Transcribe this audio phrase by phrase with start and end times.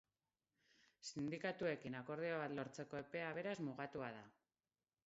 [1.09, 4.27] Sindikatuekin akordio bat lortzeko epea, beraz, mugatua da.